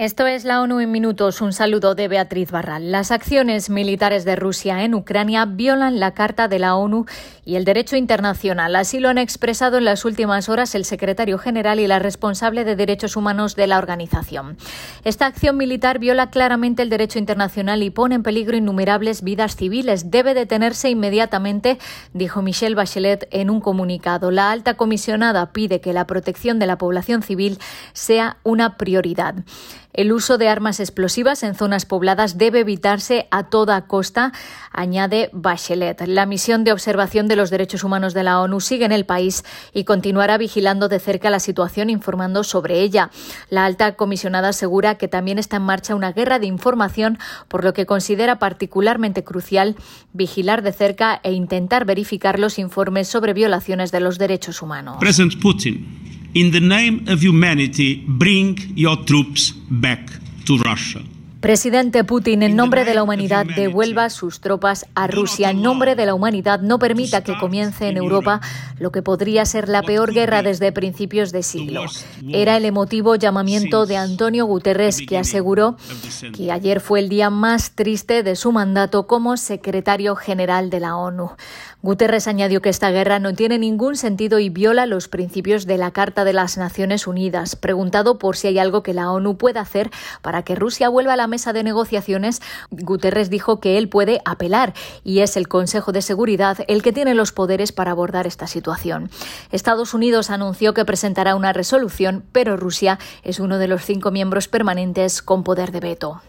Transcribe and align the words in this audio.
Esto 0.00 0.26
es 0.26 0.44
la 0.46 0.62
ONU 0.62 0.80
en 0.80 0.90
minutos. 0.90 1.42
Un 1.42 1.52
saludo 1.52 1.94
de 1.94 2.08
Beatriz 2.08 2.50
Barral. 2.50 2.90
Las 2.90 3.10
acciones 3.10 3.68
militares 3.68 4.24
de 4.24 4.34
Rusia 4.34 4.82
en 4.82 4.94
Ucrania 4.94 5.44
violan 5.44 6.00
la 6.00 6.14
Carta 6.14 6.48
de 6.48 6.58
la 6.58 6.74
ONU 6.74 7.04
y 7.44 7.56
el 7.56 7.66
derecho 7.66 7.96
internacional. 7.96 8.76
Así 8.76 8.98
lo 8.98 9.10
han 9.10 9.18
expresado 9.18 9.76
en 9.76 9.84
las 9.84 10.06
últimas 10.06 10.48
horas 10.48 10.74
el 10.74 10.86
secretario 10.86 11.36
general 11.36 11.80
y 11.80 11.86
la 11.86 11.98
responsable 11.98 12.64
de 12.64 12.76
derechos 12.76 13.14
humanos 13.14 13.56
de 13.56 13.66
la 13.66 13.76
organización. 13.76 14.56
Esta 15.04 15.26
acción 15.26 15.58
militar 15.58 15.98
viola 15.98 16.30
claramente 16.30 16.80
el 16.80 16.88
derecho 16.88 17.18
internacional 17.18 17.82
y 17.82 17.90
pone 17.90 18.14
en 18.14 18.22
peligro 18.22 18.56
innumerables 18.56 19.22
vidas 19.22 19.54
civiles. 19.54 20.10
Debe 20.10 20.32
detenerse 20.32 20.88
inmediatamente, 20.88 21.78
dijo 22.14 22.40
Michelle 22.40 22.74
Bachelet 22.74 23.28
en 23.32 23.50
un 23.50 23.60
comunicado. 23.60 24.30
La 24.30 24.50
alta 24.50 24.78
comisionada 24.78 25.52
pide 25.52 25.82
que 25.82 25.92
la 25.92 26.06
protección 26.06 26.58
de 26.58 26.66
la 26.66 26.78
población 26.78 27.22
civil 27.22 27.58
sea 27.92 28.38
una 28.44 28.78
prioridad. 28.78 29.34
El 29.92 30.12
uso 30.12 30.38
de 30.38 30.48
armas 30.48 30.78
explosivas 30.78 31.42
en 31.42 31.54
zonas 31.54 31.84
pobladas 31.84 32.38
debe 32.38 32.60
evitarse 32.60 33.26
a 33.30 33.44
toda 33.44 33.86
costa, 33.86 34.32
añade 34.70 35.30
Bachelet. 35.32 36.06
La 36.06 36.26
misión 36.26 36.62
de 36.62 36.72
observación 36.72 37.26
de 37.26 37.36
los 37.36 37.50
derechos 37.50 37.82
humanos 37.82 38.14
de 38.14 38.22
la 38.22 38.40
ONU 38.40 38.60
sigue 38.60 38.84
en 38.84 38.92
el 38.92 39.04
país 39.04 39.44
y 39.74 39.84
continuará 39.84 40.38
vigilando 40.38 40.88
de 40.88 41.00
cerca 41.00 41.28
la 41.28 41.40
situación 41.40 41.90
informando 41.90 42.44
sobre 42.44 42.80
ella. 42.80 43.10
La 43.48 43.64
alta 43.64 43.96
comisionada 43.96 44.50
asegura 44.50 44.96
que 44.96 45.08
también 45.08 45.38
está 45.38 45.56
en 45.56 45.62
marcha 45.62 45.94
una 45.94 46.12
guerra 46.12 46.38
de 46.38 46.46
información, 46.46 47.18
por 47.48 47.64
lo 47.64 47.74
que 47.74 47.86
considera 47.86 48.38
particularmente 48.38 49.24
crucial 49.24 49.76
vigilar 50.12 50.62
de 50.62 50.72
cerca 50.72 51.20
e 51.24 51.32
intentar 51.32 51.84
verificar 51.84 52.38
los 52.38 52.58
informes 52.58 53.08
sobre 53.08 53.32
violaciones 53.32 53.90
de 53.90 54.00
los 54.00 54.18
derechos 54.18 54.62
humanos. 54.62 54.98
In 56.32 56.52
the 56.52 56.60
name 56.60 57.08
of 57.08 57.22
humanity, 57.22 58.04
bring 58.06 58.56
your 58.76 58.96
troops 59.04 59.50
back 59.50 60.10
to 60.46 60.58
Russia. 60.58 61.02
Presidente 61.40 62.04
Putin, 62.04 62.42
en 62.42 62.54
nombre 62.54 62.84
de 62.84 62.92
la 62.92 63.02
humanidad, 63.02 63.46
devuelva 63.56 64.10
sus 64.10 64.40
tropas 64.40 64.84
a 64.94 65.06
Rusia. 65.06 65.48
En 65.48 65.62
nombre 65.62 65.94
de 65.94 66.04
la 66.04 66.12
humanidad, 66.12 66.60
no 66.60 66.78
permita 66.78 67.24
que 67.24 67.38
comience 67.38 67.88
en 67.88 67.96
Europa 67.96 68.42
lo 68.78 68.92
que 68.92 69.00
podría 69.00 69.46
ser 69.46 69.70
la 69.70 69.82
peor 69.82 70.12
guerra 70.12 70.42
desde 70.42 70.70
principios 70.70 71.32
de 71.32 71.42
siglo. 71.42 71.84
Era 72.28 72.58
el 72.58 72.66
emotivo 72.66 73.14
llamamiento 73.14 73.86
de 73.86 73.96
Antonio 73.96 74.44
Guterres, 74.44 75.00
que 75.08 75.16
aseguró 75.16 75.76
que 76.36 76.52
ayer 76.52 76.80
fue 76.80 77.00
el 77.00 77.08
día 77.08 77.30
más 77.30 77.70
triste 77.70 78.22
de 78.22 78.36
su 78.36 78.52
mandato 78.52 79.06
como 79.06 79.38
secretario 79.38 80.16
general 80.16 80.68
de 80.68 80.80
la 80.80 80.96
ONU. 80.96 81.30
Guterres 81.82 82.28
añadió 82.28 82.60
que 82.60 82.68
esta 82.68 82.90
guerra 82.90 83.18
no 83.18 83.32
tiene 83.32 83.58
ningún 83.58 83.96
sentido 83.96 84.38
y 84.38 84.50
viola 84.50 84.84
los 84.84 85.08
principios 85.08 85.64
de 85.64 85.78
la 85.78 85.92
Carta 85.92 86.24
de 86.24 86.34
las 86.34 86.58
Naciones 86.58 87.06
Unidas. 87.06 87.56
Preguntado 87.56 88.18
por 88.18 88.36
si 88.36 88.48
hay 88.48 88.58
algo 88.58 88.82
que 88.82 88.92
la 88.92 89.10
ONU 89.10 89.38
pueda 89.38 89.62
hacer 89.62 89.90
para 90.20 90.42
que 90.42 90.54
Rusia 90.54 90.90
vuelva 90.90 91.14
a 91.14 91.16
la 91.16 91.29
mesa 91.30 91.54
de 91.54 91.64
negociaciones, 91.64 92.42
Guterres 92.70 93.30
dijo 93.30 93.60
que 93.60 93.78
él 93.78 93.88
puede 93.88 94.20
apelar 94.26 94.74
y 95.02 95.20
es 95.20 95.38
el 95.38 95.48
Consejo 95.48 95.92
de 95.92 96.02
Seguridad 96.02 96.58
el 96.68 96.82
que 96.82 96.92
tiene 96.92 97.14
los 97.14 97.32
poderes 97.32 97.72
para 97.72 97.92
abordar 97.92 98.26
esta 98.26 98.46
situación. 98.46 99.10
Estados 99.50 99.94
Unidos 99.94 100.28
anunció 100.28 100.74
que 100.74 100.84
presentará 100.84 101.34
una 101.34 101.54
resolución, 101.54 102.24
pero 102.32 102.58
Rusia 102.58 102.98
es 103.22 103.40
uno 103.40 103.56
de 103.56 103.68
los 103.68 103.82
cinco 103.82 104.10
miembros 104.10 104.48
permanentes 104.48 105.22
con 105.22 105.42
poder 105.44 105.72
de 105.72 105.80
veto. 105.80 106.20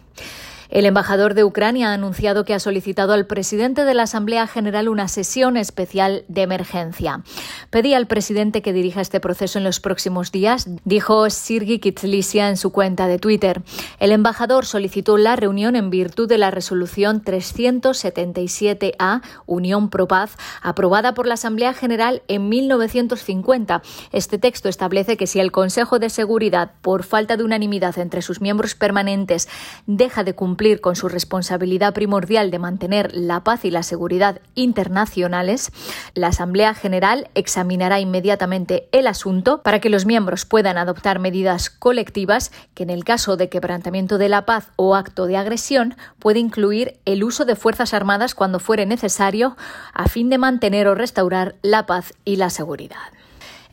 El 0.72 0.86
embajador 0.86 1.34
de 1.34 1.44
Ucrania 1.44 1.90
ha 1.90 1.94
anunciado 1.94 2.46
que 2.46 2.54
ha 2.54 2.60
solicitado 2.60 3.12
al 3.12 3.28
presidente 3.28 3.84
de 3.84 3.94
la 3.94 4.04
Asamblea 4.04 4.48
General 4.48 4.88
una 4.88 5.10
sesión 5.10 5.58
especial 5.58 6.24
de 6.30 6.44
emergencia. 6.44 7.24
Pedí 7.70 7.94
al 7.94 8.08
presidente 8.08 8.62
que 8.62 8.72
dirija 8.72 9.02
este 9.02 9.20
proceso 9.20 9.58
en 9.58 9.66
los 9.66 9.82
próximos 9.82 10.32
días, 10.32 10.70
dijo 10.86 11.30
Sirgi 11.30 11.80
Kitslisia 11.80 12.48
en 12.48 12.56
su 12.56 12.72
cuenta 12.72 13.08
de 13.08 13.20
Twitter. 13.20 13.62
El 14.00 14.14
embajador 14.14 14.66
solicitó 14.66 15.18
la 15.18 15.36
reunión 15.36 15.76
en 15.76 15.90
virtud 15.90 16.30
de 16.30 16.38
la 16.38 16.52
resolución 16.52 17.22
377A, 17.22 19.24
Unión 19.48 19.90
Pro 19.90 20.08
Paz, 20.08 20.38
aprobada 20.62 21.14
por 21.14 21.28
la 21.28 21.34
Asamblea 21.34 21.74
General 21.74 22.22
en 22.30 22.48
1950. 22.48 23.82
Este 24.14 24.38
texto 24.38 24.70
establece 24.70 25.18
que 25.18 25.28
si 25.28 25.42
el 25.42 25.52
Consejo 25.52 26.00
de 26.00 26.10
Seguridad, 26.10 26.72
por 26.82 27.04
falta 27.04 27.36
de 27.36 27.44
unanimidad 27.44 28.00
entre 28.00 28.22
sus 28.22 28.40
miembros 28.40 28.74
permanentes, 28.74 29.50
deja 29.86 30.24
de 30.24 30.34
cumplir 30.34 30.61
con 30.80 30.96
su 30.96 31.10
responsabilidad 31.10 31.92
primordial 31.92 32.52
de 32.52 32.60
mantener 32.60 33.10
la 33.16 33.44
paz 33.44 33.66
y 33.66 33.72
la 33.72 33.82
seguridad 33.82 34.42
internacionales, 34.54 35.72
la 36.14 36.28
Asamblea 36.28 36.76
General 36.76 37.30
examinará 37.34 38.00
inmediatamente 38.00 38.88
el 38.92 39.08
asunto 39.08 39.64
para 39.64 39.80
que 39.80 39.90
los 39.90 40.06
miembros 40.06 40.46
puedan 40.46 40.78
adoptar 40.78 41.18
medidas 41.18 41.72
colectivas 41.72 42.52
que 42.76 42.84
en 42.84 42.92
el 42.92 43.04
caso 43.04 43.38
de 43.38 43.50
quebrantamiento 43.50 44.20
de 44.20 44.30
la 44.30 44.46
paz 44.46 44.70
o 44.76 44.96
acto 44.96 45.26
de 45.26 45.38
agresión 45.38 45.96
puede 46.20 46.38
incluir 46.38 47.00
el 47.06 47.24
uso 47.24 47.44
de 47.44 47.56
fuerzas 47.56 47.96
armadas 47.96 48.36
cuando 48.36 48.60
fuere 48.60 48.86
necesario 48.86 49.58
a 49.94 50.08
fin 50.10 50.30
de 50.30 50.38
mantener 50.38 50.88
o 50.88 50.94
restaurar 50.94 51.56
la 51.64 51.88
paz 51.88 52.14
y 52.24 52.36
la 52.36 52.52
seguridad. 52.52 53.21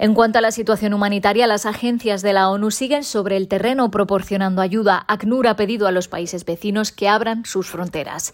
En 0.01 0.15
cuanto 0.15 0.39
a 0.39 0.43
la 0.43 0.53
situación 0.53 0.95
humanitaria, 0.95 1.49
las 1.49 1.67
agencias 1.67 2.23
de 2.23 2.33
la 2.33 2.51
ONU 2.51 2.71
siguen 2.71 3.03
sobre 3.03 3.37
el 3.37 3.49
terreno 3.49 3.91
proporcionando 3.91 4.63
ayuda. 4.63 5.05
ACNUR 5.09 5.49
ha 5.49 5.57
pedido 5.57 5.89
a 5.89 5.93
los 5.93 6.07
países 6.07 6.45
vecinos 6.45 6.93
que 6.93 7.09
abran 7.09 7.45
sus 7.45 7.67
fronteras. 7.67 8.33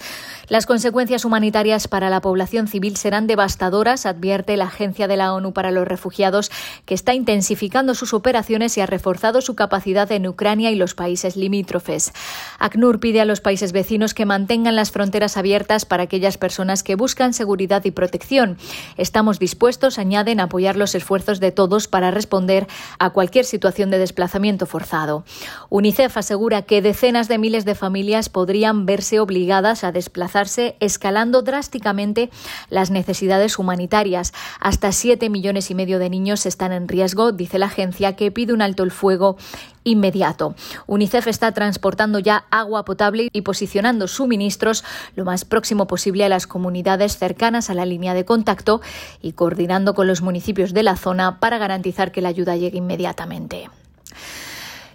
Las 0.49 0.67
consecuencias 0.67 1.25
humanitarias 1.25 1.89
para 1.89 2.11
la 2.11 2.21
población 2.21 2.69
civil 2.69 2.99
serán 2.99 3.27
devastadoras, 3.27 4.05
advierte 4.05 4.59
la 4.59 4.67
Agencia 4.67 5.09
de 5.09 5.17
la 5.17 5.33
ONU 5.33 5.55
para 5.55 5.71
los 5.71 5.89
Refugiados, 5.89 6.51
que 6.85 6.93
está 6.93 7.15
intensificando 7.15 7.95
sus 7.95 8.13
operaciones 8.13 8.77
y 8.77 8.83
ha 8.83 8.87
reforzado 8.87 9.41
su 9.41 9.55
capacidad 9.55 10.13
en 10.13 10.27
Ucrania 10.27 10.71
y 10.71 10.77
los 10.77 10.95
países 10.95 11.35
limítrofes. 11.35 12.13
ACNUR 12.59 13.01
pide 13.01 13.23
a 13.23 13.25
los 13.25 13.41
países 13.41 13.73
vecinos 13.73 14.13
que 14.13 14.27
mantengan 14.27 14.77
las 14.77 14.91
fronteras 14.91 15.39
abiertas 15.39 15.87
para 15.87 16.03
aquellas 16.03 16.37
personas 16.37 16.83
que 16.83 16.95
buscan 16.95 17.33
seguridad 17.33 17.83
y 17.87 17.91
protección. 17.91 18.59
Estamos 18.99 19.39
dispuestos, 19.39 19.99
añaden, 19.99 20.41
a 20.41 20.45
apoyar 20.45 20.77
los 20.77 20.95
esfuerzos 20.95 21.41
de 21.41 21.54
todos 21.55 21.89
para 21.89 22.11
responder 22.11 22.67
a 22.99 23.11
cualquier 23.11 23.45
situación 23.45 23.91
de 23.91 23.99
desplazamiento 23.99 24.67
forzado. 24.67 25.25
UNICEF 25.71 26.17
asegura 26.17 26.63
que 26.63 26.83
decenas 26.83 27.29
de 27.29 27.39
miles 27.39 27.65
de 27.65 27.75
familias 27.75 28.29
podrían 28.29 28.87
verse 28.87 29.21
obligadas 29.21 29.85
a 29.85 29.93
desplazarse 29.93 30.77
escalando 30.81 31.43
drásticamente 31.43 32.31
las 32.69 32.91
necesidades 32.91 33.59
humanitarias. 33.59 34.33
Hasta 34.61 34.93
siete 34.93 35.31
millones 35.31 35.71
y 35.71 35.75
medio 35.75 35.99
de 35.99 36.11
niños 36.11 36.47
están 36.47 36.73
en 36.73 36.89
riesgo, 36.89 37.33
dice 37.33 37.59
la 37.59 37.67
agencia, 37.67 38.17
que 38.17 38.31
pide 38.31 38.53
un 38.53 38.63
alto 38.63 38.83
el 38.83 38.91
fuego 38.91 39.37
inmediato. 39.85 40.55
UNICEF 40.87 41.29
está 41.29 41.53
transportando 41.53 42.19
ya 42.19 42.45
agua 42.51 42.85
potable 42.85 43.29
y 43.33 43.43
posicionando 43.43 44.09
suministros 44.09 44.85
lo 45.15 45.25
más 45.25 45.45
próximo 45.45 45.87
posible 45.87 46.25
a 46.25 46.29
las 46.29 46.47
comunidades 46.47 47.17
cercanas 47.17 47.71
a 47.71 47.75
la 47.75 47.87
línea 47.87 48.15
de 48.15 48.25
contacto 48.25 48.81
y 49.23 49.33
coordinando 49.33 49.95
con 49.95 50.07
los 50.07 50.23
municipios 50.23 50.75
de 50.75 50.83
la 50.83 50.97
zona 50.97 51.39
para 51.41 51.59
garantizar 51.59 52.13
que 52.13 52.23
la 52.23 52.31
ayuda 52.31 52.57
llegue 52.57 52.79
inmediatamente. 52.79 53.69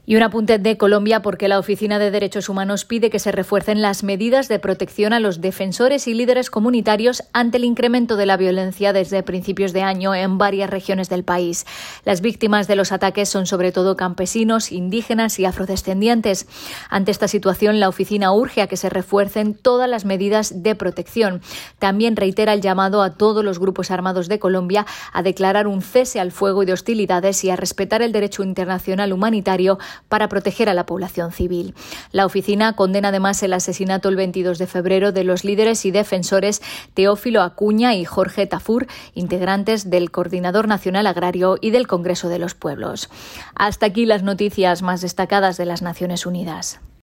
Y 0.09 0.15
un 0.15 0.23
apunte 0.23 0.57
de 0.57 0.75
Colombia 0.75 1.21
porque 1.21 1.47
la 1.47 1.59
Oficina 1.59 1.99
de 1.99 2.09
Derechos 2.09 2.49
Humanos 2.49 2.83
pide 2.83 3.11
que 3.11 3.19
se 3.19 3.31
refuercen 3.31 3.83
las 3.83 4.01
medidas 4.01 4.47
de 4.47 4.57
protección 4.57 5.13
a 5.13 5.19
los 5.19 5.39
defensores 5.39 6.07
y 6.07 6.15
líderes 6.15 6.49
comunitarios 6.49 7.21
ante 7.31 7.57
el 7.57 7.63
incremento 7.63 8.15
de 8.15 8.25
la 8.25 8.35
violencia 8.35 8.91
desde 8.91 9.21
principios 9.21 9.71
de 9.71 9.83
año 9.83 10.15
en 10.15 10.39
varias 10.39 10.71
regiones 10.71 11.09
del 11.09 11.23
país. 11.23 11.67
Las 12.05 12.21
víctimas 12.21 12.67
de 12.67 12.75
los 12.75 12.91
ataques 12.91 13.29
son 13.29 13.45
sobre 13.45 13.71
todo 13.71 13.95
campesinos, 13.95 14.71
indígenas 14.71 15.37
y 15.37 15.45
afrodescendientes. 15.45 16.47
Ante 16.89 17.11
esta 17.11 17.27
situación, 17.27 17.79
la 17.79 17.87
oficina 17.87 18.33
urge 18.33 18.63
a 18.63 18.67
que 18.67 18.77
se 18.77 18.89
refuercen 18.89 19.53
todas 19.53 19.87
las 19.87 20.05
medidas 20.05 20.63
de 20.63 20.73
protección. 20.73 21.39
También 21.77 22.15
reitera 22.15 22.53
el 22.53 22.61
llamado 22.61 23.03
a 23.03 23.13
todos 23.13 23.45
los 23.45 23.59
grupos 23.59 23.91
armados 23.91 24.27
de 24.27 24.39
Colombia 24.39 24.87
a 25.13 25.21
declarar 25.21 25.67
un 25.67 25.83
cese 25.83 26.19
al 26.19 26.31
fuego 26.31 26.63
y 26.63 26.65
de 26.65 26.73
hostilidades 26.73 27.43
y 27.43 27.51
a 27.51 27.55
respetar 27.55 28.01
el 28.01 28.11
derecho 28.11 28.41
internacional 28.41 29.13
humanitario 29.13 29.77
para 30.07 30.29
proteger 30.29 30.69
a 30.69 30.73
la 30.73 30.85
población 30.85 31.31
civil. 31.31 31.75
La 32.11 32.25
oficina 32.25 32.73
condena 32.73 33.09
además 33.09 33.41
el 33.43 33.53
asesinato 33.53 34.09
el 34.09 34.15
22 34.15 34.57
de 34.57 34.67
febrero 34.67 35.11
de 35.11 35.23
los 35.23 35.43
líderes 35.43 35.85
y 35.85 35.91
defensores 35.91 36.61
Teófilo 36.93 37.41
Acuña 37.41 37.95
y 37.95 38.05
Jorge 38.05 38.47
Tafur, 38.47 38.87
integrantes 39.13 39.89
del 39.89 40.11
Coordinador 40.11 40.67
Nacional 40.67 41.07
Agrario 41.07 41.57
y 41.59 41.71
del 41.71 41.87
Congreso 41.87 42.29
de 42.29 42.39
los 42.39 42.55
Pueblos. 42.55 43.09
Hasta 43.55 43.87
aquí 43.87 44.05
las 44.05 44.23
noticias 44.23 44.81
más 44.81 45.01
destacadas 45.01 45.57
de 45.57 45.65
las 45.65 45.81
Naciones 45.81 46.25
Unidas. 46.25 46.79